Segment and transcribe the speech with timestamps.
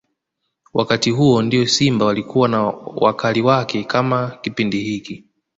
[0.73, 2.63] Wakati huu ndio Simba walikuwa na
[2.95, 5.25] wakali wake kama Kipindi hiki